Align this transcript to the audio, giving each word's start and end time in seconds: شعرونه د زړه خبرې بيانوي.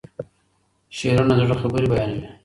شعرونه 0.97 1.33
د 1.37 1.41
زړه 1.47 1.55
خبرې 1.61 1.87
بيانوي. 1.91 2.25